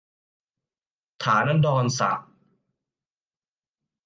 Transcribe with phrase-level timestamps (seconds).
[1.23, 2.29] ฐานันดรศักดิ์